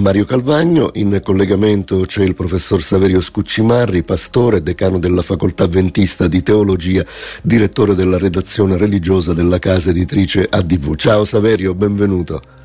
Mario 0.00 0.24
Calvagno, 0.24 0.88
in 0.94 1.20
collegamento 1.22 2.00
c'è 2.06 2.24
il 2.24 2.34
professor 2.34 2.80
Saverio 2.80 3.20
Scuccimarri, 3.20 4.02
pastore, 4.02 4.62
decano 4.62 4.98
della 4.98 5.20
facoltà 5.20 5.66
ventista 5.66 6.26
di 6.26 6.42
teologia, 6.42 7.04
direttore 7.42 7.94
della 7.94 8.16
redazione 8.16 8.78
religiosa 8.78 9.34
della 9.34 9.58
casa 9.58 9.90
editrice 9.90 10.46
ADV. 10.48 10.96
Ciao 10.96 11.24
Saverio, 11.24 11.74
benvenuto. 11.74 12.59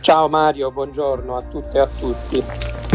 Ciao 0.00 0.28
Mario, 0.28 0.70
buongiorno 0.70 1.36
a 1.36 1.42
tutte 1.42 1.76
e 1.76 1.80
a 1.80 1.88
tutti. 1.98 2.44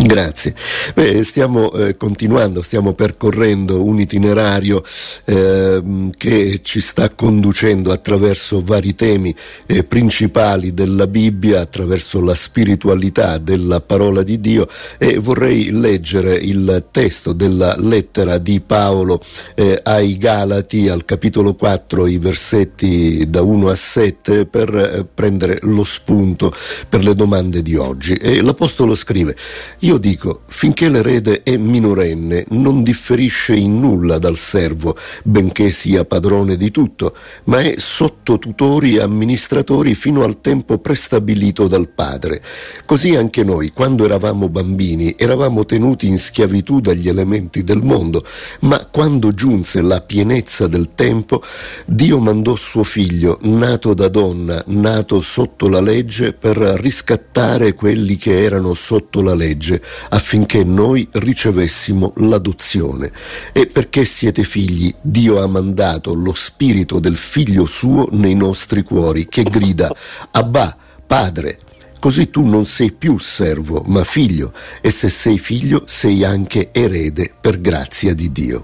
Grazie. 0.03 0.55
Beh, 0.95 1.23
stiamo 1.23 1.71
eh, 1.73 1.95
continuando, 1.95 2.61
stiamo 2.61 2.93
percorrendo 2.93 3.83
un 3.83 3.99
itinerario 3.99 4.83
eh, 5.25 6.09
che 6.17 6.59
ci 6.63 6.81
sta 6.81 7.09
conducendo 7.11 7.91
attraverso 7.91 8.61
vari 8.63 8.95
temi 8.95 9.35
eh, 9.67 9.83
principali 9.83 10.73
della 10.73 11.05
Bibbia, 11.05 11.61
attraverso 11.61 12.19
la 12.21 12.33
spiritualità 12.33 13.37
della 13.37 13.79
parola 13.79 14.23
di 14.23 14.41
Dio 14.41 14.67
e 14.97 15.19
vorrei 15.19 15.69
leggere 15.71 16.33
il 16.33 16.87
testo 16.89 17.33
della 17.33 17.75
lettera 17.77 18.39
di 18.39 18.59
Paolo 18.59 19.21
eh, 19.53 19.79
ai 19.83 20.17
Galati 20.17 20.89
al 20.89 21.05
capitolo 21.05 21.53
4, 21.53 22.07
i 22.07 22.17
versetti 22.17 23.29
da 23.29 23.43
1 23.43 23.69
a 23.69 23.75
7 23.75 24.45
per 24.47 24.73
eh, 24.73 25.05
prendere 25.05 25.59
lo 25.61 25.83
spunto 25.83 26.51
per 26.89 27.00
le 27.01 27.15
domande 27.15 27.61
di 27.61 27.75
oggi. 27.75 28.13
E 28.13 28.41
l'Apostolo 28.41 28.95
scrive, 28.95 29.35
io 29.79 29.97
dico, 29.97 30.41
finché 30.47 30.89
l'erede 30.89 31.43
è 31.43 31.57
minorenne, 31.57 32.45
non 32.49 32.83
differisce 32.83 33.55
in 33.55 33.79
nulla 33.79 34.17
dal 34.17 34.37
servo, 34.37 34.97
benché 35.23 35.69
sia 35.69 36.05
padrone 36.05 36.55
di 36.55 36.71
tutto, 36.71 37.15
ma 37.45 37.59
è 37.59 37.75
sotto 37.77 38.39
tutori 38.39 38.95
e 38.95 39.01
amministratori 39.01 39.95
fino 39.95 40.23
al 40.23 40.41
tempo 40.41 40.77
prestabilito 40.77 41.67
dal 41.67 41.89
padre. 41.89 42.41
Così 42.85 43.15
anche 43.15 43.43
noi, 43.43 43.71
quando 43.71 44.05
eravamo 44.05 44.49
bambini, 44.49 45.15
eravamo 45.17 45.65
tenuti 45.65 46.07
in 46.07 46.17
schiavitù 46.17 46.79
dagli 46.81 47.07
elementi 47.07 47.63
del 47.63 47.83
mondo, 47.83 48.25
ma 48.61 48.85
quando 48.91 49.33
giunse 49.33 49.81
la 49.81 50.01
pienezza 50.01 50.67
del 50.67 50.89
tempo, 50.95 51.43
Dio 51.85 52.19
mandò 52.19 52.55
suo 52.55 52.83
figlio, 52.83 53.37
nato 53.41 53.93
da 53.93 54.07
donna, 54.07 54.61
nato 54.67 55.21
sotto 55.21 55.67
la 55.67 55.81
legge, 55.81 56.33
per 56.33 56.57
riscattare 56.81 57.73
quelli 57.73 58.17
che 58.17 58.43
erano 58.43 58.73
sotto 58.73 59.21
la 59.21 59.33
legge 59.33 59.81
affinché 60.09 60.63
noi 60.63 61.07
ricevessimo 61.11 62.13
l'adozione. 62.17 63.11
E 63.53 63.67
perché 63.67 64.03
siete 64.03 64.43
figli, 64.43 64.93
Dio 65.01 65.41
ha 65.41 65.47
mandato 65.47 66.13
lo 66.13 66.33
spirito 66.33 66.99
del 66.99 67.15
figlio 67.15 67.65
suo 67.65 68.07
nei 68.11 68.35
nostri 68.35 68.83
cuori, 68.83 69.27
che 69.27 69.43
grida 69.43 69.93
Abba, 70.31 70.75
Padre. 71.07 71.59
Così 72.01 72.31
tu 72.31 72.47
non 72.47 72.65
sei 72.65 72.93
più 72.93 73.19
servo, 73.19 73.83
ma 73.85 74.03
figlio, 74.03 74.53
e 74.81 74.89
se 74.89 75.07
sei 75.07 75.37
figlio 75.37 75.83
sei 75.85 76.23
anche 76.23 76.69
erede 76.71 77.31
per 77.39 77.61
grazia 77.61 78.15
di 78.15 78.31
Dio. 78.31 78.63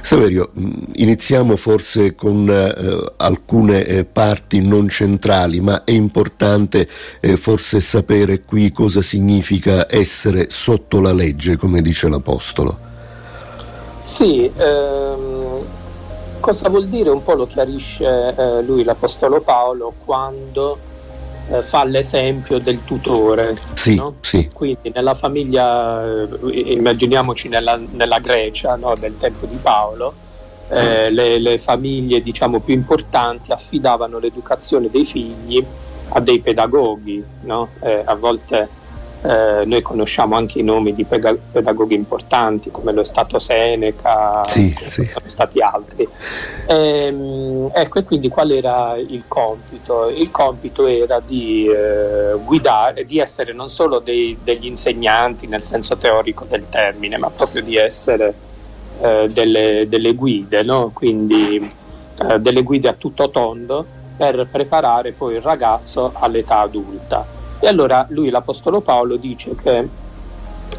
Saverio, 0.00 0.52
mm, 0.56 0.70
iniziamo 0.92 1.56
forse 1.56 2.14
con 2.14 2.48
eh, 2.48 3.12
alcune 3.16 3.84
eh, 3.84 4.04
parti 4.04 4.60
non 4.60 4.88
centrali, 4.88 5.60
ma 5.60 5.82
è 5.82 5.90
importante 5.90 6.88
eh, 7.18 7.36
forse 7.36 7.80
sapere 7.80 8.42
qui 8.44 8.70
cosa 8.70 9.02
significa 9.02 9.92
essere 9.92 10.48
sotto 10.48 11.00
la 11.00 11.12
legge, 11.12 11.56
come 11.56 11.82
dice 11.82 12.08
l'Apostolo. 12.08 12.78
Sì, 14.04 14.48
ehm, 14.56 15.64
cosa 16.38 16.68
vuol 16.68 16.86
dire 16.86 17.10
un 17.10 17.24
po' 17.24 17.34
lo 17.34 17.48
chiarisce 17.48 18.32
eh, 18.38 18.62
lui, 18.62 18.84
l'Apostolo 18.84 19.40
Paolo, 19.40 19.92
quando 20.04 20.78
eh, 21.50 21.62
fa 21.62 21.84
l'esempio 21.84 22.58
del 22.58 22.84
tutore. 22.84 23.56
Sì, 23.74 23.96
no? 23.96 24.14
sì. 24.20 24.48
Quindi 24.52 24.90
nella 24.94 25.14
famiglia, 25.14 26.04
eh, 26.04 26.28
immaginiamoci 26.72 27.48
nella, 27.48 27.78
nella 27.90 28.18
Grecia 28.18 28.76
no? 28.76 28.94
del 28.94 29.16
tempo 29.18 29.46
di 29.46 29.56
Paolo, 29.60 30.14
eh, 30.68 31.10
le, 31.10 31.38
le, 31.38 31.58
famiglie 31.58 32.22
diciamo, 32.22 32.60
più 32.60 32.74
importanti 32.74 33.50
affidavano 33.50 34.18
l'educazione 34.18 34.88
dei 34.88 35.04
figli 35.04 35.64
a 36.10 36.20
dei 36.20 36.40
pedagoghi, 36.40 37.22
no? 37.42 37.68
eh, 37.80 38.02
a 38.04 38.14
volte 38.14 38.68
eh, 39.22 39.64
noi 39.66 39.82
conosciamo 39.82 40.34
anche 40.34 40.60
i 40.60 40.62
nomi 40.62 40.94
di 40.94 41.04
pedagoghi 41.04 41.94
importanti 41.94 42.70
come 42.70 42.92
lo 42.92 43.02
è 43.02 43.04
stato 43.04 43.38
Seneca, 43.38 44.42
sì, 44.44 44.74
sì. 44.78 45.04
sono 45.04 45.28
stati 45.28 45.60
altri. 45.60 46.08
Ehm, 46.66 47.70
ecco, 47.74 47.98
e 47.98 48.04
quindi 48.04 48.28
qual 48.28 48.50
era 48.50 48.96
il 48.96 49.24
compito? 49.28 50.08
Il 50.08 50.30
compito 50.30 50.86
era 50.86 51.20
di 51.24 51.66
eh, 51.66 52.38
guidare, 52.42 53.04
di 53.04 53.18
essere 53.18 53.52
non 53.52 53.68
solo 53.68 53.98
dei, 53.98 54.38
degli 54.42 54.66
insegnanti 54.66 55.46
nel 55.46 55.62
senso 55.62 55.96
teorico 55.96 56.46
del 56.48 56.68
termine, 56.70 57.18
ma 57.18 57.28
proprio 57.28 57.62
di 57.62 57.76
essere 57.76 58.32
eh, 59.02 59.28
delle, 59.30 59.86
delle, 59.86 60.14
guide, 60.14 60.62
no? 60.62 60.90
quindi 60.94 61.56
eh, 62.22 62.38
delle 62.38 62.62
guide 62.62 62.88
a 62.88 62.94
tutto 62.94 63.28
tondo 63.30 63.84
per 64.16 64.46
preparare 64.50 65.12
poi 65.12 65.34
il 65.34 65.42
ragazzo 65.42 66.12
all'età 66.14 66.60
adulta. 66.60 67.39
E 67.60 67.68
allora 67.68 68.06
lui, 68.08 68.30
l'Apostolo 68.30 68.80
Paolo, 68.80 69.16
dice 69.16 69.54
che 69.54 69.88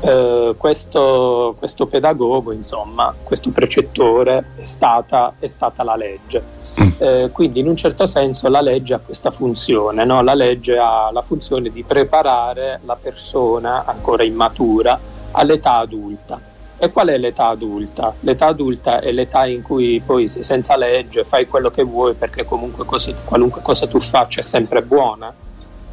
eh, 0.01 0.55
questo, 0.57 1.55
questo, 1.57 1.85
pedagogo, 1.85 2.51
insomma, 2.51 3.13
questo 3.23 3.51
precettore 3.51 4.45
è 4.55 4.63
stata, 4.63 5.35
è 5.37 5.47
stata 5.47 5.83
la 5.83 5.95
legge. 5.95 6.59
Mm. 6.81 6.89
Eh, 6.97 7.29
quindi 7.31 7.59
in 7.59 7.67
un 7.67 7.75
certo 7.75 8.07
senso 8.07 8.49
la 8.49 8.61
legge 8.61 8.95
ha 8.95 8.99
questa 8.99 9.29
funzione, 9.29 10.05
no? 10.05 10.23
la 10.23 10.33
legge 10.33 10.77
ha 10.77 11.11
la 11.11 11.21
funzione 11.21 11.69
di 11.69 11.83
preparare 11.83 12.79
la 12.85 12.97
persona 12.99 13.85
ancora 13.85 14.23
immatura 14.23 14.99
all'età 15.31 15.75
adulta. 15.75 16.39
E 16.79 16.89
qual 16.91 17.09
è 17.09 17.17
l'età 17.19 17.49
adulta? 17.49 18.11
L'età 18.21 18.47
adulta 18.47 19.01
è 19.01 19.11
l'età 19.11 19.45
in 19.45 19.61
cui 19.61 20.01
poi 20.03 20.27
sei 20.27 20.43
senza 20.43 20.75
legge, 20.75 21.23
fai 21.23 21.47
quello 21.47 21.69
che 21.69 21.83
vuoi 21.83 22.15
perché 22.15 22.43
comunque 22.43 22.85
cosa, 22.85 23.13
qualunque 23.23 23.61
cosa 23.61 23.85
tu 23.85 23.99
faccia 23.99 24.39
è 24.39 24.43
sempre 24.43 24.81
buona 24.81 25.31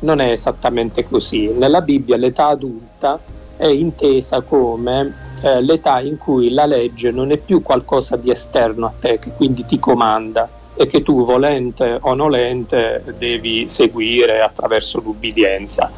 non 0.01 0.21
è 0.21 0.31
esattamente 0.31 1.07
così. 1.07 1.49
Nella 1.49 1.81
Bibbia 1.81 2.17
l'età 2.17 2.47
adulta 2.47 3.19
è 3.57 3.67
intesa 3.67 4.41
come 4.43 5.27
eh, 5.43 5.61
l'età 5.61 6.01
in 6.01 6.19
cui 6.19 6.51
la 6.51 6.67
legge 6.67 7.11
non 7.11 7.33
è 7.33 7.37
più 7.37 7.63
qualcosa 7.63 8.17
di 8.17 8.31
esterno 8.31 8.87
a 8.87 8.93
te, 8.99 9.19
che 9.19 9.31
quindi 9.37 9.65
ti 9.67 9.79
comanda 9.79 10.49
e 10.81 10.87
che 10.87 11.03
tu 11.03 11.25
volente 11.25 11.99
o 12.01 12.15
nolente 12.15 13.03
devi 13.19 13.69
seguire 13.69 14.41
attraverso 14.41 15.01
l'ubbidienza, 15.01 15.91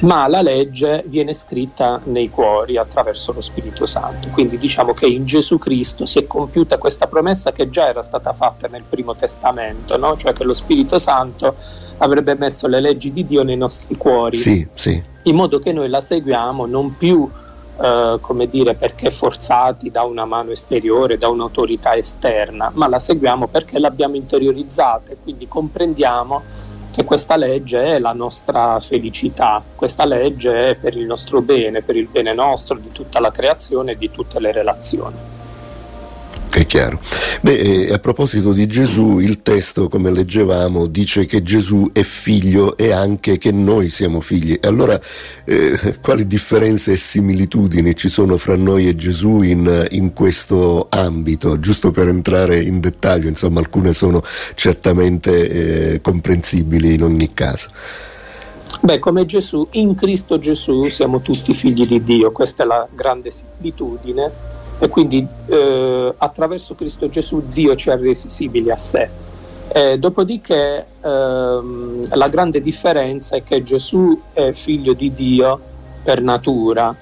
ma 0.00 0.26
la 0.26 0.42
legge 0.42 1.04
viene 1.06 1.32
scritta 1.32 2.00
nei 2.04 2.28
cuori 2.28 2.76
attraverso 2.76 3.32
lo 3.32 3.40
Spirito 3.40 3.86
Santo. 3.86 4.26
Quindi 4.32 4.58
diciamo 4.58 4.94
che 4.94 5.06
in 5.06 5.26
Gesù 5.26 5.58
Cristo 5.58 6.06
si 6.06 6.18
è 6.18 6.26
compiuta 6.26 6.76
questa 6.76 7.06
promessa 7.06 7.52
che 7.52 7.70
già 7.70 7.86
era 7.86 8.02
stata 8.02 8.32
fatta 8.32 8.66
nel 8.66 8.82
Primo 8.88 9.14
Testamento, 9.14 9.96
no? 9.96 10.16
cioè 10.16 10.32
che 10.32 10.42
lo 10.42 10.54
Spirito 10.54 10.98
Santo 10.98 11.54
avrebbe 11.98 12.34
messo 12.34 12.66
le 12.66 12.80
leggi 12.80 13.12
di 13.12 13.26
Dio 13.26 13.42
nei 13.42 13.56
nostri 13.56 13.96
cuori, 13.96 14.36
sì, 14.36 14.66
sì. 14.74 15.02
in 15.22 15.34
modo 15.34 15.58
che 15.58 15.72
noi 15.72 15.88
la 15.88 16.00
seguiamo 16.00 16.66
non 16.66 16.96
più 16.96 17.28
eh, 17.78 18.16
come 18.20 18.48
dire, 18.48 18.74
perché 18.74 19.10
forzati 19.10 19.90
da 19.90 20.02
una 20.02 20.24
mano 20.24 20.50
esteriore, 20.50 21.18
da 21.18 21.28
un'autorità 21.28 21.94
esterna, 21.94 22.70
ma 22.74 22.88
la 22.88 22.98
seguiamo 22.98 23.48
perché 23.48 23.78
l'abbiamo 23.78 24.16
interiorizzata 24.16 25.12
e 25.12 25.16
quindi 25.22 25.46
comprendiamo 25.46 26.42
che 26.90 27.04
questa 27.04 27.36
legge 27.36 27.84
è 27.84 27.98
la 27.98 28.14
nostra 28.14 28.80
felicità, 28.80 29.62
questa 29.74 30.06
legge 30.06 30.70
è 30.70 30.74
per 30.76 30.96
il 30.96 31.04
nostro 31.04 31.42
bene, 31.42 31.82
per 31.82 31.96
il 31.96 32.08
bene 32.08 32.32
nostro, 32.32 32.78
di 32.78 32.90
tutta 32.90 33.20
la 33.20 33.30
creazione 33.30 33.92
e 33.92 33.98
di 33.98 34.10
tutte 34.10 34.40
le 34.40 34.52
relazioni. 34.52 35.35
È 36.50 36.64
chiaro. 36.64 36.98
Beh, 37.42 37.90
a 37.92 37.98
proposito 37.98 38.52
di 38.54 38.66
Gesù, 38.66 39.18
il 39.18 39.42
testo, 39.42 39.88
come 39.88 40.10
leggevamo, 40.10 40.86
dice 40.86 41.26
che 41.26 41.42
Gesù 41.42 41.90
è 41.92 42.02
figlio 42.02 42.78
e 42.78 42.92
anche 42.92 43.36
che 43.36 43.52
noi 43.52 43.90
siamo 43.90 44.22
figli. 44.22 44.58
Allora, 44.62 44.98
eh, 45.44 45.98
quali 46.00 46.26
differenze 46.26 46.92
e 46.92 46.96
similitudini 46.96 47.94
ci 47.94 48.08
sono 48.08 48.38
fra 48.38 48.56
noi 48.56 48.88
e 48.88 48.96
Gesù 48.96 49.42
in, 49.42 49.86
in 49.90 50.14
questo 50.14 50.86
ambito? 50.88 51.60
Giusto 51.60 51.90
per 51.90 52.08
entrare 52.08 52.62
in 52.62 52.80
dettaglio, 52.80 53.28
insomma, 53.28 53.60
alcune 53.60 53.92
sono 53.92 54.22
certamente 54.54 55.92
eh, 55.92 56.00
comprensibili 56.00 56.94
in 56.94 57.02
ogni 57.02 57.34
caso. 57.34 57.68
Beh, 58.80 58.98
come 58.98 59.26
Gesù, 59.26 59.66
in 59.72 59.94
Cristo 59.94 60.38
Gesù 60.38 60.88
siamo 60.88 61.20
tutti 61.20 61.52
figli 61.52 61.86
di 61.86 62.02
Dio, 62.02 62.32
questa 62.32 62.62
è 62.62 62.66
la 62.66 62.88
grande 62.94 63.30
similitudine 63.30 64.55
e 64.78 64.88
quindi 64.88 65.26
eh, 65.46 66.14
attraverso 66.16 66.74
Cristo 66.74 67.08
Gesù 67.08 67.42
Dio 67.48 67.74
ci 67.76 67.90
ha 67.90 67.96
resi 67.96 68.28
simili 68.28 68.70
a 68.70 68.76
sé. 68.76 69.08
Eh, 69.68 69.98
dopodiché 69.98 70.86
ehm, 71.02 72.14
la 72.14 72.28
grande 72.28 72.60
differenza 72.60 73.36
è 73.36 73.42
che 73.42 73.62
Gesù 73.62 74.20
è 74.32 74.52
figlio 74.52 74.92
di 74.92 75.12
Dio 75.12 75.60
per 76.02 76.22
natura, 76.22 76.94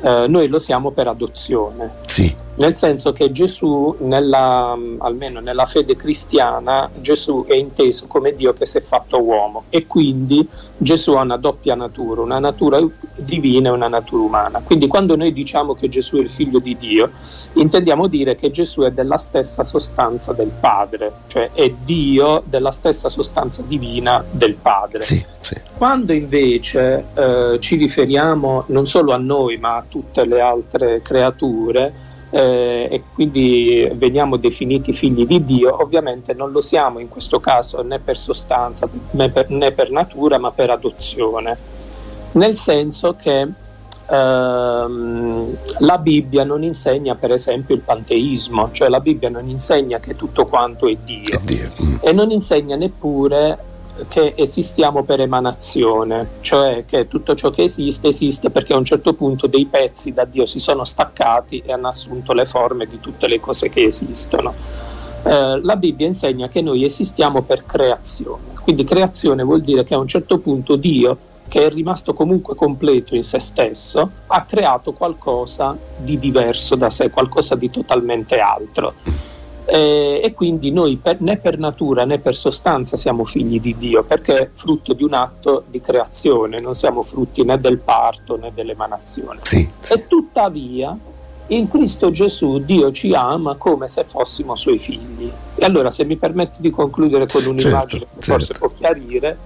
eh, 0.00 0.26
noi 0.28 0.48
lo 0.48 0.58
siamo 0.58 0.90
per 0.90 1.08
adozione. 1.08 1.90
Sì. 2.06 2.44
Nel 2.56 2.74
senso 2.74 3.12
che 3.12 3.32
Gesù, 3.32 3.96
nella, 4.00 4.76
almeno 4.98 5.40
nella 5.40 5.64
fede 5.64 5.96
cristiana, 5.96 6.88
Gesù 7.00 7.44
è 7.46 7.54
inteso 7.54 8.06
come 8.06 8.34
Dio 8.34 8.54
che 8.54 8.66
si 8.66 8.78
è 8.78 8.80
fatto 8.80 9.22
uomo 9.22 9.64
e 9.68 9.86
quindi 9.86 10.46
Gesù 10.76 11.12
ha 11.14 11.22
una 11.22 11.36
doppia 11.36 11.74
natura, 11.74 12.22
una 12.22 12.38
natura 12.38 12.80
divina 13.14 13.68
e 13.68 13.72
una 13.72 13.88
natura 13.88 14.22
umana. 14.22 14.60
Quindi 14.64 14.86
quando 14.86 15.16
noi 15.16 15.32
diciamo 15.32 15.74
che 15.74 15.88
Gesù 15.88 16.16
è 16.16 16.20
il 16.20 16.30
figlio 16.30 16.58
di 16.58 16.76
Dio, 16.78 17.10
intendiamo 17.54 18.06
dire 18.06 18.36
che 18.36 18.50
Gesù 18.50 18.82
è 18.82 18.90
della 18.90 19.18
stessa 19.18 19.62
sostanza 19.62 20.32
del 20.32 20.50
Padre, 20.58 21.12
cioè 21.26 21.50
è 21.52 21.70
Dio 21.84 22.42
della 22.46 22.72
stessa 22.72 23.08
sostanza 23.08 23.62
divina 23.66 24.24
del 24.30 24.54
Padre. 24.54 25.02
Sì, 25.02 25.24
sì. 25.40 25.54
Quando 25.76 26.14
invece 26.14 27.04
eh, 27.14 27.58
ci 27.60 27.76
riferiamo 27.76 28.64
non 28.68 28.86
solo 28.86 29.12
a 29.12 29.18
noi 29.18 29.58
ma 29.58 29.76
a 29.76 29.84
tutte 29.86 30.24
le 30.24 30.40
altre 30.40 31.02
creature, 31.02 32.04
eh, 32.36 32.86
e 32.90 33.02
quindi 33.14 33.90
veniamo 33.94 34.36
definiti 34.36 34.92
figli 34.92 35.26
di 35.26 35.42
Dio, 35.42 35.82
ovviamente 35.82 36.34
non 36.34 36.52
lo 36.52 36.60
siamo 36.60 36.98
in 36.98 37.08
questo 37.08 37.40
caso 37.40 37.80
né 37.82 37.98
per 37.98 38.18
sostanza 38.18 38.86
né 39.12 39.30
per, 39.30 39.48
né 39.48 39.72
per 39.72 39.90
natura, 39.90 40.36
ma 40.38 40.50
per 40.50 40.68
adozione, 40.68 41.56
nel 42.32 42.54
senso 42.54 43.16
che 43.18 43.48
ehm, 44.06 45.56
la 45.78 45.98
Bibbia 45.98 46.44
non 46.44 46.62
insegna 46.62 47.14
per 47.14 47.32
esempio 47.32 47.74
il 47.74 47.80
panteismo, 47.80 48.68
cioè 48.72 48.88
la 48.88 49.00
Bibbia 49.00 49.30
non 49.30 49.48
insegna 49.48 49.98
che 49.98 50.14
tutto 50.14 50.44
quanto 50.44 50.88
è 50.88 50.96
Dio, 51.02 51.38
è 51.38 51.40
Dio. 51.42 51.70
Mm. 51.82 51.94
e 52.00 52.12
non 52.12 52.30
insegna 52.30 52.76
neppure 52.76 53.58
che 54.08 54.34
esistiamo 54.36 55.02
per 55.04 55.20
emanazione, 55.20 56.28
cioè 56.40 56.84
che 56.86 57.08
tutto 57.08 57.34
ciò 57.34 57.50
che 57.50 57.62
esiste 57.62 58.08
esiste 58.08 58.50
perché 58.50 58.72
a 58.72 58.76
un 58.76 58.84
certo 58.84 59.14
punto 59.14 59.46
dei 59.46 59.66
pezzi 59.66 60.12
da 60.12 60.24
Dio 60.24 60.46
si 60.46 60.58
sono 60.58 60.84
staccati 60.84 61.62
e 61.64 61.72
hanno 61.72 61.88
assunto 61.88 62.32
le 62.32 62.44
forme 62.44 62.86
di 62.86 63.00
tutte 63.00 63.26
le 63.26 63.40
cose 63.40 63.68
che 63.68 63.84
esistono. 63.84 64.52
Eh, 65.24 65.60
la 65.62 65.76
Bibbia 65.76 66.06
insegna 66.06 66.48
che 66.48 66.60
noi 66.60 66.84
esistiamo 66.84 67.42
per 67.42 67.64
creazione, 67.64 68.54
quindi 68.62 68.84
creazione 68.84 69.42
vuol 69.42 69.62
dire 69.62 69.84
che 69.84 69.94
a 69.94 69.98
un 69.98 70.08
certo 70.08 70.38
punto 70.38 70.76
Dio, 70.76 71.18
che 71.48 71.64
è 71.64 71.70
rimasto 71.70 72.12
comunque 72.12 72.54
completo 72.54 73.14
in 73.14 73.22
se 73.22 73.40
stesso, 73.40 74.10
ha 74.26 74.44
creato 74.44 74.92
qualcosa 74.92 75.76
di 75.96 76.18
diverso 76.18 76.74
da 76.74 76.90
sé, 76.90 77.10
qualcosa 77.10 77.54
di 77.54 77.70
totalmente 77.70 78.38
altro 78.40 78.94
eh, 79.66 80.20
e 80.22 80.32
quindi 80.32 80.70
noi 80.70 80.96
per, 80.96 81.20
né 81.20 81.36
per 81.36 81.58
natura 81.58 82.04
né 82.04 82.18
per 82.18 82.36
sostanza 82.36 82.96
siamo 82.96 83.24
figli 83.24 83.60
di 83.60 83.74
Dio 83.76 84.04
perché 84.04 84.38
è 84.38 84.50
frutto 84.52 84.92
di 84.92 85.02
un 85.02 85.12
atto 85.12 85.64
di 85.68 85.80
creazione, 85.80 86.60
non 86.60 86.74
siamo 86.74 87.02
frutti 87.02 87.44
né 87.44 87.60
del 87.60 87.78
parto 87.78 88.36
né 88.36 88.52
dell'emanazione. 88.54 89.40
Sì, 89.42 89.68
sì. 89.80 89.92
E 89.92 90.06
tuttavia 90.06 90.96
in 91.48 91.68
Cristo 91.68 92.10
Gesù 92.10 92.58
Dio 92.58 92.90
ci 92.92 93.12
ama 93.12 93.56
come 93.56 93.88
se 93.88 94.04
fossimo 94.04 94.56
suoi 94.56 94.78
figli. 94.78 95.30
E 95.56 95.64
allora 95.64 95.90
se 95.90 96.04
mi 96.04 96.16
permetti 96.16 96.58
di 96.60 96.70
concludere 96.70 97.26
con 97.26 97.44
un'immagine 97.44 98.00
certo, 98.00 98.06
che 98.18 98.22
forse 98.22 98.46
certo. 98.46 98.66
può 98.66 98.76
chiarire, 98.76 99.38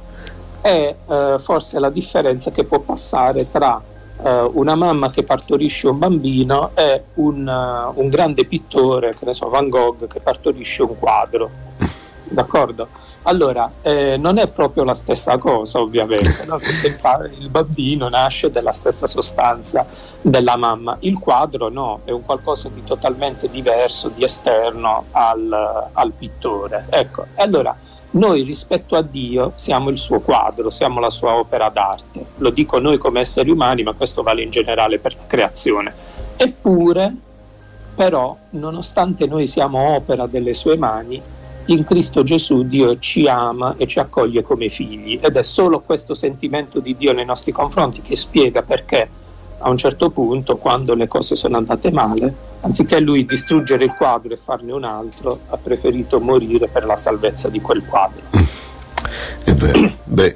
è 0.61 0.95
eh, 1.09 1.37
forse 1.39 1.79
la 1.79 1.91
differenza 1.91 2.51
che 2.51 2.65
può 2.65 2.79
passare 2.81 3.51
tra 3.51 3.83
uh, 4.23 4.51
una 4.55 4.75
mamma 4.75 5.11
che 5.11 5.23
partorisce 5.23 5.89
un 5.89 5.99
bambino 5.99 6.71
e 6.75 7.03
un, 7.15 7.47
uh, 7.47 8.01
un, 8.01 8.09
grande 8.09 8.45
pittore, 8.45 9.17
che 9.19 9.25
ne 9.25 9.35
so, 9.35 9.49
Van 9.49 9.69
Gogh, 9.69 10.07
che 10.07 10.21
partorisce 10.21 10.83
un 10.83 10.99
quadro. 10.99 11.51
D'accordo? 12.25 12.89
Allora, 13.25 13.71
eh, 13.83 14.17
non 14.17 14.39
è 14.39 14.47
proprio 14.47 14.83
la 14.83 14.95
stessa 14.95 15.37
cosa, 15.37 15.79
ovviamente, 15.79 16.45
no? 16.47 16.57
perché 16.57 16.87
il, 16.87 17.33
il, 17.41 17.49
bambino 17.51 18.09
nasce 18.09 18.51
dalla 18.51 18.73
stessa 18.73 19.07
sostanza 19.07 19.85
della 20.23 20.57
mamma. 20.57 20.97
Il 21.01 21.19
quadro 21.19 21.69
no, 21.69 22.01
è 22.05 22.13
un 22.13 22.25
qualcosa 22.25 22.71
di 22.73 22.83
totalmente 22.83 23.51
diverso, 23.51 24.09
di 24.09 24.25
esterno 24.25 25.05
al, 25.11 25.89
al 25.93 26.13
pittore. 26.13 26.87
Ecco, 26.89 27.27
allora 27.35 27.77
noi 28.13 28.43
rispetto 28.43 28.97
a 28.97 29.03
Dio 29.03 29.53
siamo 29.55 29.91
il 29.91 29.99
suo 29.99 30.21
quadro, 30.21 30.71
siamo 30.71 30.99
la 31.01 31.11
sua 31.11 31.35
opera 31.35 31.69
d'arte. 31.69 32.25
Lo 32.39 32.51
dico 32.51 32.79
noi 32.79 32.99
come 32.99 33.21
esseri 33.21 33.51
umani, 33.51 33.83
ma 33.83 33.93
questo 33.93 34.23
vale 34.23 34.43
in 34.43 34.51
generale 34.51 34.99
per 34.99 35.15
la 35.15 35.27
creazione. 35.27 35.95
Eppure, 36.37 37.15
però, 37.95 38.37
nonostante 38.51 39.27
noi 39.27 39.47
siamo 39.47 39.95
opera 39.95 40.27
delle 40.27 40.55
sue 40.55 40.77
mani, 40.77 41.23
in 41.67 41.85
Cristo 41.85 42.23
Gesù 42.25 42.65
Dio 42.65 42.99
ci 42.99 43.29
ama 43.29 43.75
e 43.77 43.87
ci 43.87 44.01
accoglie 44.01 44.43
come 44.43 44.69
figli 44.69 45.19
ed 45.23 45.37
è 45.37 45.43
solo 45.43 45.81
questo 45.81 46.15
sentimento 46.15 46.81
di 46.81 46.97
Dio 46.97 47.13
nei 47.13 47.25
nostri 47.25 47.53
confronti 47.53 48.03
che 48.03 48.17
spiega 48.17 48.63
perché 48.63 49.09
a 49.63 49.69
un 49.69 49.77
certo 49.77 50.11
punto, 50.11 50.57
quando 50.57 50.95
le 50.95 51.07
cose 51.07 51.37
sono 51.37 51.57
andate 51.57 51.91
male, 51.91 52.35
anziché 52.61 52.99
lui 53.01 53.27
distruggere 53.27 53.85
il 53.85 53.95
quadro 53.95 54.33
e 54.33 54.37
farne 54.37 54.73
un 54.73 54.85
altro, 54.85 55.39
ha 55.49 55.57
preferito 55.57 56.21
morire 56.21 56.69
per 56.69 56.85
la 56.85 56.97
salvezza 56.97 57.49
di 57.49 57.61
quel 57.61 57.85
quadro. 57.85 58.23
È 59.45 59.53
vero. 59.53 60.00
Beh, 60.13 60.35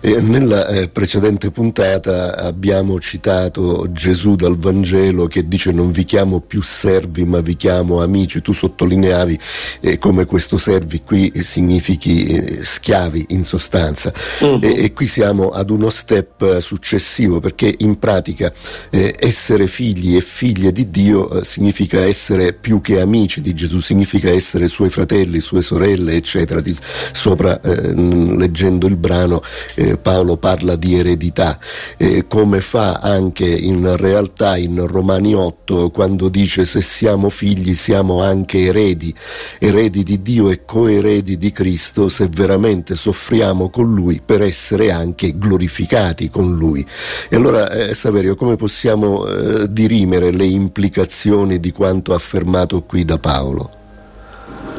eh, 0.00 0.20
nella 0.20 0.66
eh, 0.66 0.88
precedente 0.88 1.52
puntata 1.52 2.36
abbiamo 2.38 2.98
citato 2.98 3.86
Gesù 3.92 4.34
dal 4.34 4.58
Vangelo 4.58 5.26
che 5.26 5.46
dice 5.46 5.70
non 5.70 5.92
vi 5.92 6.04
chiamo 6.04 6.40
più 6.40 6.60
servi 6.60 7.24
ma 7.24 7.40
vi 7.40 7.56
chiamo 7.56 8.02
amici. 8.02 8.42
Tu 8.42 8.52
sottolineavi 8.52 9.38
eh, 9.80 9.98
come 9.98 10.24
questo 10.24 10.58
servi 10.58 11.02
qui 11.04 11.32
significhi 11.36 12.24
eh, 12.24 12.64
schiavi 12.64 13.26
in 13.28 13.44
sostanza. 13.44 14.12
Uh-huh. 14.40 14.58
E, 14.60 14.92
qui 14.92 15.06
siamo 15.06 15.50
ad 15.50 15.70
uno 15.70 15.88
step 15.88 16.58
successivo 16.58 17.38
perché 17.38 17.72
in 17.78 18.00
pratica 18.00 18.52
eh, 18.90 19.14
essere 19.16 19.68
figli 19.68 20.16
e 20.16 20.20
figlie 20.20 20.72
di 20.72 20.90
Dio 20.90 21.30
eh, 21.30 21.44
significa 21.44 22.00
essere 22.00 22.54
più 22.54 22.80
che 22.80 23.00
amici 23.00 23.40
di 23.40 23.54
Gesù, 23.54 23.78
significa 23.78 24.30
essere 24.30 24.66
suoi 24.66 24.90
fratelli, 24.90 25.38
sue 25.38 25.62
sorelle, 25.62 26.14
eccetera. 26.14 26.60
Di, 26.60 26.74
sopra 27.12 27.60
leggendo 27.62 28.86
il 28.88 28.96
brano 28.96 29.11
brano 29.12 29.42
eh, 29.74 29.98
Paolo 29.98 30.38
parla 30.38 30.74
di 30.76 30.98
eredità, 30.98 31.58
eh, 31.98 32.26
come 32.26 32.62
fa 32.62 32.94
anche 32.94 33.46
in 33.46 33.96
realtà 33.96 34.56
in 34.56 34.86
Romani 34.86 35.34
8 35.34 35.90
quando 35.90 36.30
dice 36.30 36.64
se 36.64 36.80
siamo 36.80 37.28
figli 37.28 37.74
siamo 37.74 38.22
anche 38.22 38.64
eredi, 38.64 39.14
eredi 39.58 40.02
di 40.02 40.22
Dio 40.22 40.48
e 40.48 40.64
coeredi 40.64 41.36
di 41.36 41.52
Cristo 41.52 42.08
se 42.08 42.28
veramente 42.28 42.96
soffriamo 42.96 43.68
con 43.68 43.92
Lui 43.92 44.22
per 44.24 44.40
essere 44.40 44.90
anche 44.90 45.36
glorificati 45.36 46.30
con 46.30 46.56
Lui. 46.56 46.84
E 47.28 47.36
allora 47.36 47.70
eh, 47.70 47.94
Saverio, 47.94 48.34
come 48.34 48.56
possiamo 48.56 49.26
eh, 49.26 49.70
dirimere 49.70 50.30
le 50.30 50.44
implicazioni 50.44 51.60
di 51.60 51.72
quanto 51.72 52.14
affermato 52.14 52.82
qui 52.82 53.04
da 53.04 53.18
Paolo? 53.18 53.81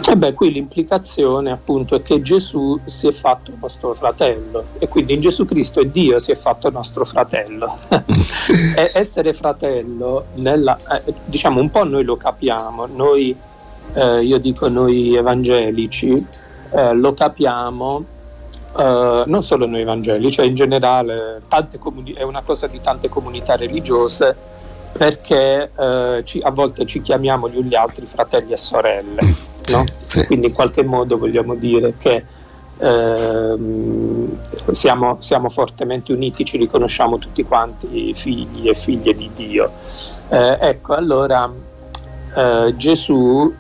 E 0.06 0.12
eh 0.12 0.18
beh, 0.18 0.34
qui 0.34 0.52
l'implicazione 0.52 1.50
appunto 1.50 1.96
è 1.96 2.02
che 2.02 2.22
Gesù 2.22 2.78
si 2.84 3.08
è 3.08 3.14
fatto 3.14 3.54
nostro 3.60 3.94
fratello 3.94 4.66
e 4.78 4.90
quindi 4.90 5.14
in 5.14 5.22
Gesù 5.22 5.46
Cristo 5.46 5.80
è 5.80 5.86
Dio 5.86 6.20
si 6.20 6.34
è 6.34 6.36
fatto 6.36 6.70
nostro 6.70 7.06
fratello. 7.06 7.78
e 7.88 8.92
essere 8.94 9.34
fratello, 9.34 10.26
nella, 10.36 10.76
eh, 11.06 11.14
diciamo 11.24 11.62
un 11.62 11.72
po' 11.72 11.86
noi 11.86 12.04
lo 12.04 12.18
capiamo, 12.18 12.86
noi, 12.86 13.34
eh, 13.94 14.24
io 14.24 14.38
dico 14.40 14.68
noi 14.68 15.16
evangelici, 15.16 16.14
eh, 16.72 16.94
lo 16.94 17.14
capiamo 17.14 18.06
Uh, 18.74 19.22
non 19.28 19.44
solo 19.44 19.68
noi 19.68 19.82
evangelici, 19.82 20.32
cioè 20.32 20.48
in 20.48 20.56
generale 20.56 21.44
comuni- 21.78 22.14
è 22.14 22.24
una 22.24 22.42
cosa 22.42 22.66
di 22.66 22.82
tante 22.82 23.08
comunità 23.08 23.56
religiose 23.56 24.36
perché 24.98 25.70
uh, 25.76 26.24
ci, 26.24 26.40
a 26.42 26.50
volte 26.50 26.88
ci 26.88 27.00
chiamiamo 27.00 27.48
gli 27.48 27.58
uni 27.58 27.68
gli 27.68 27.76
altri 27.76 28.08
fratelli 28.08 28.52
e 28.52 28.58
sorelle 28.58 29.53
no? 29.72 29.86
sì. 30.06 30.26
quindi 30.26 30.48
in 30.48 30.54
qualche 30.54 30.84
modo 30.84 31.18
vogliamo 31.18 31.56
dire 31.56 31.94
che 31.98 32.24
ehm, 32.78 34.38
siamo, 34.72 35.18
siamo, 35.20 35.50
fortemente 35.50 36.12
uniti, 36.12 36.46
ci 36.46 36.58
riconosciamo 36.58 37.18
tutti 37.18 37.44
quanti 37.44 38.14
figli 38.14 38.68
e 38.68 38.74
figlie 38.74 39.14
di 39.16 39.30
Dio. 39.36 39.72
Eh, 40.30 40.58
ecco, 40.60 40.94
allora 40.94 41.52
eh, 42.36 42.74
Gesù 42.76 43.54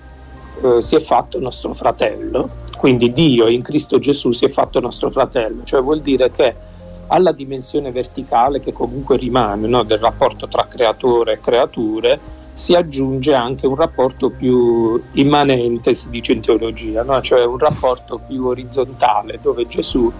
eh, 0.61 0.81
si 0.81 0.95
è 0.95 0.99
fatto 0.99 1.39
nostro 1.39 1.73
fratello, 1.73 2.49
quindi 2.77 3.13
Dio 3.13 3.47
in 3.47 3.61
Cristo 3.61 3.99
Gesù 3.99 4.31
si 4.31 4.45
è 4.45 4.49
fatto 4.49 4.79
nostro 4.79 5.09
fratello, 5.09 5.63
cioè 5.63 5.81
vuol 5.81 6.01
dire 6.01 6.31
che 6.31 6.71
alla 7.07 7.31
dimensione 7.31 7.91
verticale 7.91 8.59
che 8.59 8.73
comunque 8.73 9.17
rimane 9.17 9.67
no, 9.67 9.83
del 9.83 9.99
rapporto 9.99 10.47
tra 10.47 10.65
creatore 10.67 11.33
e 11.33 11.39
creature, 11.39 12.19
si 12.53 12.75
aggiunge 12.75 13.33
anche 13.33 13.65
un 13.65 13.75
rapporto 13.75 14.29
più 14.29 15.01
immanente, 15.13 15.93
si 15.93 16.09
dice 16.09 16.33
in 16.33 16.41
teologia, 16.41 17.03
no? 17.03 17.21
cioè 17.21 17.45
un 17.45 17.57
rapporto 17.57 18.21
più 18.27 18.45
orizzontale 18.45 19.39
dove 19.41 19.67
Gesù 19.67 20.11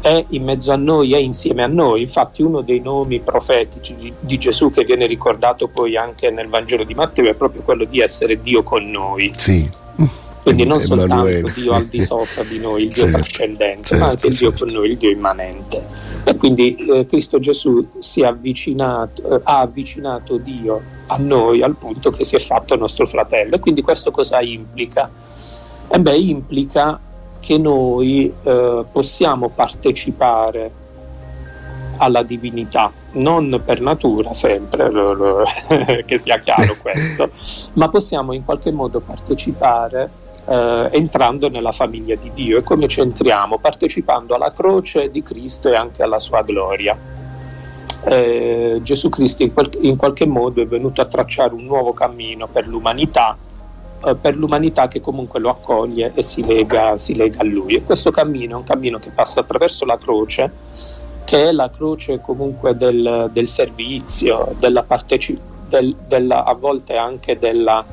è 0.00 0.24
in 0.28 0.44
mezzo 0.44 0.70
a 0.72 0.76
noi, 0.76 1.14
è 1.14 1.18
insieme 1.18 1.62
a 1.62 1.66
noi. 1.66 2.02
Infatti 2.02 2.42
uno 2.42 2.60
dei 2.60 2.80
nomi 2.80 3.20
profetici 3.20 3.94
di, 3.96 4.12
di 4.18 4.38
Gesù 4.38 4.70
che 4.70 4.84
viene 4.84 5.06
ricordato 5.06 5.68
poi 5.68 5.96
anche 5.96 6.30
nel 6.30 6.48
Vangelo 6.48 6.84
di 6.84 6.94
Matteo 6.94 7.28
è 7.28 7.34
proprio 7.34 7.62
quello 7.62 7.84
di 7.84 8.00
essere 8.00 8.40
Dio 8.40 8.62
con 8.62 8.88
noi. 8.90 9.32
Sì. 9.36 9.68
Quindi 10.54 10.64
non 10.64 10.80
Emanuele. 10.80 11.40
soltanto 11.40 11.60
Dio 11.60 11.72
al 11.72 11.86
di 11.86 12.00
sopra 12.00 12.42
di 12.42 12.58
noi, 12.58 12.82
il 12.82 12.88
Dio 12.88 13.02
certo, 13.02 13.16
trascendente, 13.18 13.82
certo, 13.82 14.04
ma 14.04 14.10
anche 14.10 14.26
il 14.28 14.36
Dio 14.36 14.50
certo. 14.50 14.64
con 14.64 14.74
noi, 14.74 14.90
il 14.90 14.96
Dio 14.96 15.10
immanente. 15.10 15.82
E 16.24 16.36
quindi 16.36 16.74
eh, 16.74 17.06
Cristo 17.06 17.38
Gesù 17.38 17.86
si 17.98 18.22
è 18.22 18.26
avvicinato, 18.26 19.36
eh, 19.36 19.40
ha 19.44 19.60
avvicinato 19.60 20.36
Dio 20.36 20.80
a 21.06 21.16
noi 21.16 21.62
al 21.62 21.74
punto 21.76 22.10
che 22.10 22.24
si 22.24 22.36
è 22.36 22.38
fatto 22.38 22.76
nostro 22.76 23.06
fratello. 23.06 23.56
E 23.56 23.58
quindi 23.58 23.82
questo 23.82 24.10
cosa 24.10 24.40
implica? 24.40 25.10
E 25.88 25.98
beh, 25.98 26.16
implica 26.16 27.00
che 27.40 27.56
noi 27.56 28.32
eh, 28.42 28.84
possiamo 28.90 29.48
partecipare 29.48 30.70
alla 31.98 32.22
divinità, 32.22 32.92
non 33.12 33.60
per 33.64 33.80
natura 33.80 34.32
sempre, 34.34 34.90
che 36.06 36.18
sia 36.18 36.38
chiaro 36.38 36.76
questo, 36.82 37.30
ma 37.74 37.88
possiamo 37.88 38.32
in 38.32 38.44
qualche 38.44 38.70
modo 38.70 39.00
partecipare 39.00 40.26
eh, 40.48 40.88
entrando 40.92 41.48
nella 41.48 41.72
famiglia 41.72 42.16
di 42.16 42.30
Dio. 42.32 42.58
E 42.58 42.62
come 42.62 42.88
ci 42.88 43.00
entriamo? 43.00 43.58
Partecipando 43.58 44.34
alla 44.34 44.52
croce 44.52 45.10
di 45.10 45.22
Cristo 45.22 45.68
e 45.68 45.76
anche 45.76 46.02
alla 46.02 46.18
sua 46.18 46.42
gloria. 46.42 46.96
Eh, 48.04 48.80
Gesù 48.82 49.08
Cristo 49.08 49.42
in, 49.42 49.52
quel, 49.52 49.70
in, 49.80 49.96
qualche 49.96 50.24
modo 50.24 50.62
è 50.62 50.66
venuto 50.66 51.00
a 51.00 51.04
tracciare 51.04 51.52
un 51.52 51.64
nuovo 51.64 51.92
cammino 51.92 52.46
per 52.46 52.66
l'umanità, 52.66 53.36
eh, 54.04 54.14
per 54.14 54.36
l'umanità 54.36 54.88
che 54.88 55.00
comunque 55.00 55.40
lo 55.40 55.50
accoglie 55.50 56.12
e 56.14 56.22
si 56.22 56.46
lega, 56.46 56.96
si 56.96 57.14
lega 57.14 57.40
a 57.40 57.44
Lui. 57.44 57.74
E 57.74 57.84
questo 57.84 58.10
cammino 58.10 58.54
è 58.54 58.56
un 58.56 58.64
cammino 58.64 58.98
che 58.98 59.10
passa 59.10 59.40
attraverso 59.40 59.84
la 59.84 59.98
croce, 59.98 60.50
che 61.24 61.48
è 61.48 61.52
la 61.52 61.68
croce 61.68 62.20
comunque 62.20 62.74
del, 62.76 63.28
del 63.32 63.48
servizio, 63.48 64.54
della 64.58 64.82
partecipazione, 64.82 65.56
del, 65.68 66.30
a 66.30 66.54
volte 66.54 66.96
anche 66.96 67.38
della 67.38 67.84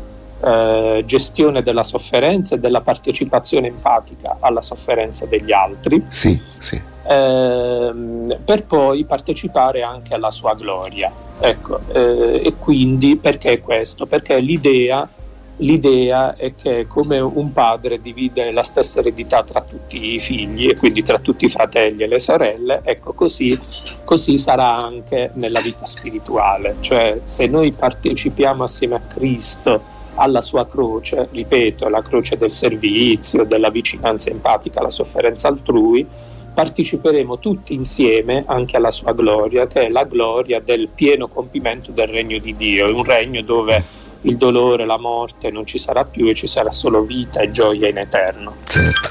eh, 0.46 1.04
gestione 1.06 1.64
della 1.64 1.84
sofferenza 1.84 2.56
e 2.56 2.60
della 2.60 2.82
partecipazione 2.82 3.68
empatica 3.68 4.38
alla 4.40 4.62
sofferenza 4.62 5.26
degli 5.26 5.52
altri. 5.52 6.06
Sì, 6.08 6.40
sì. 6.60 6.80
Eh, 7.08 8.38
per 8.44 8.64
poi 8.66 9.06
partecipare 9.06 9.82
anche 9.82 10.14
alla 10.14 10.32
sua 10.32 10.54
gloria. 10.54 11.12
Ecco, 11.40 11.80
eh, 11.92 12.42
e 12.44 12.54
quindi 12.60 13.16
perché 13.16 13.60
questo? 13.60 14.06
Perché 14.06 14.40
l'idea 14.40 15.10
L'idea 15.60 16.36
è 16.36 16.54
che 16.54 16.86
come 16.86 17.18
un 17.18 17.54
padre 17.54 18.02
divide 18.02 18.52
la 18.52 18.64
stessa 18.64 19.00
eredità 19.00 19.42
tra 19.44 19.62
tutti 19.62 20.16
i 20.16 20.20
figli 20.20 20.68
e 20.68 20.76
quindi 20.76 21.02
tra 21.02 21.18
tutti 21.18 21.46
i 21.46 21.48
fratelli 21.48 22.04
e 22.04 22.08
le 22.08 22.20
sorelle, 22.20 22.82
ecco 22.84 23.14
così, 23.14 23.58
così 24.04 24.38
sarà 24.38 24.76
anche 24.76 25.32
nella 25.36 25.62
vita 25.62 25.86
spirituale, 25.86 26.76
cioè 26.82 27.22
se 27.24 27.48
noi 27.48 27.72
partecipiamo 27.72 28.66
assieme 28.66 28.96
a 28.96 29.00
Cristo 29.00 29.94
alla 30.16 30.42
sua 30.42 30.66
croce, 30.66 31.28
ripeto, 31.32 31.90
la 31.90 32.02
croce 32.02 32.38
del 32.38 32.52
servizio, 32.52 33.44
della 33.44 33.70
vicinanza 33.70 34.30
empatica 34.30 34.80
alla 34.80 34.90
sofferenza 34.90 35.48
altrui, 35.48 36.06
parteciperemo 36.54 37.38
tutti 37.38 37.74
insieme 37.74 38.44
anche 38.48 38.78
alla 38.78 38.92
sua 38.92 39.14
gloria, 39.14 39.68
che 39.68 39.88
è 39.88 39.90
la 39.90 40.06
gloria 40.06 40.62
del 40.62 40.88
pieno 40.88 41.28
compimento 41.28 41.92
del 41.92 42.08
regno 42.08 42.40
di 42.40 42.56
Dio, 42.56 42.96
un 42.96 43.04
regno 43.04 43.42
dove 43.42 43.84
il 44.22 44.38
dolore, 44.38 44.86
la 44.86 44.98
morte 44.98 45.52
non 45.52 45.66
ci 45.66 45.78
sarà 45.78 46.04
più 46.06 46.28
e 46.28 46.34
ci 46.34 46.48
sarà 46.48 46.72
solo 46.72 47.04
vita 47.04 47.42
e 47.42 47.52
gioia 47.52 47.88
in 47.88 47.98
eterno. 47.98 48.56
Certo. 48.66 49.10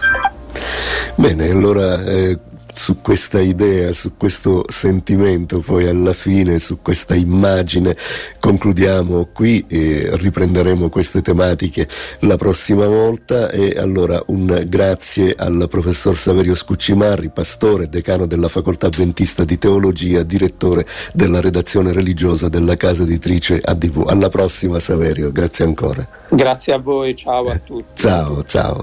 Bene, 1.16 1.50
allora 1.50 2.02
eh, 2.04 2.36
su 2.74 3.00
questa 3.00 3.40
idea, 3.40 3.92
su 3.92 4.16
questo 4.16 4.64
sentimento, 4.68 5.60
poi 5.60 5.86
alla 5.86 6.12
fine, 6.12 6.58
su 6.58 6.82
questa 6.82 7.14
immagine, 7.14 7.96
concludiamo 8.38 9.28
qui 9.32 9.64
e 9.68 10.10
riprenderemo 10.16 10.88
queste 10.88 11.22
tematiche 11.22 11.88
la 12.20 12.36
prossima 12.36 12.86
volta 12.86 13.50
e 13.50 13.74
allora 13.78 14.20
un 14.26 14.64
grazie 14.66 15.34
al 15.36 15.66
professor 15.70 16.16
Saverio 16.16 16.54
Scuccimarri, 16.54 17.30
pastore, 17.30 17.88
decano 17.88 18.26
della 18.26 18.48
facoltà 18.48 18.86
Adventista 18.86 19.44
di 19.44 19.56
Teologia, 19.58 20.22
direttore 20.22 20.86
della 21.12 21.40
redazione 21.40 21.92
religiosa 21.92 22.48
della 22.48 22.76
casa 22.76 23.04
editrice 23.04 23.60
ADV. 23.62 24.06
Alla 24.08 24.28
prossima 24.28 24.78
Saverio, 24.78 25.32
grazie 25.32 25.64
ancora. 25.64 26.06
Grazie 26.28 26.72
a 26.72 26.78
voi, 26.78 27.14
ciao 27.16 27.46
a 27.46 27.58
tutti. 27.58 28.02
Ciao, 28.02 28.42
ciao. 28.42 28.82